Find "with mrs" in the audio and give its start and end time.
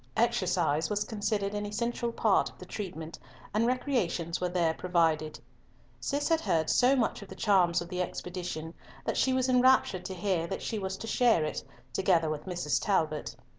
12.31-12.83